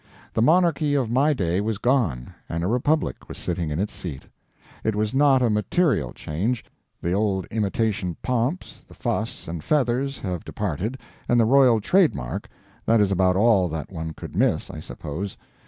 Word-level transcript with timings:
The 0.33 0.41
monarchy 0.41 0.95
of 0.95 1.11
my 1.11 1.31
day 1.31 1.61
was 1.61 1.77
gone, 1.77 2.33
and 2.49 2.63
a 2.63 2.67
republic 2.67 3.27
was 3.29 3.37
sitting 3.37 3.69
in 3.69 3.77
its 3.79 3.93
seat. 3.93 4.23
It 4.83 4.95
was 4.95 5.13
not 5.13 5.43
a 5.43 5.49
material 5.51 6.11
change. 6.11 6.65
The 6.99 7.13
old 7.13 7.45
imitation 7.51 8.17
pomps, 8.23 8.81
the 8.81 8.95
fuss 8.95 9.47
and 9.47 9.63
feathers, 9.63 10.17
have 10.17 10.43
departed, 10.43 10.97
and 11.29 11.39
the 11.39 11.45
royal 11.45 11.79
trademark 11.79 12.49
that 12.87 12.99
is 12.99 13.11
about 13.11 13.35
all 13.35 13.67
that 13.69 13.91
one 13.91 14.13
could 14.13 14.35
miss, 14.35 14.71
I 14.71 14.79
suppose. 14.79 15.37